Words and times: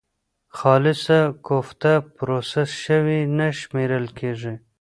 خالصه 0.57 1.19
کوفته 1.47 1.91
پروسس 2.15 2.69
شوې 2.83 3.19
نه 3.37 3.47
شمېرل 3.59 4.05
کېږي. 4.19 4.53